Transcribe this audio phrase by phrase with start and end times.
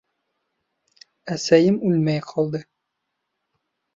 [1.35, 2.63] ...Әсәйем үлмәй ҡалды.